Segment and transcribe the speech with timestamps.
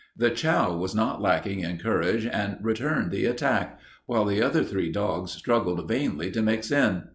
[0.17, 4.91] The chow was not lacking in courage and returned the attack, while the other three
[4.91, 7.03] dogs struggled vainly to mix in.